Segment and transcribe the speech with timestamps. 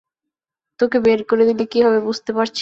[0.79, 2.59] তোকে বের করে দিলে কি হবে বুঝতে পারছিস?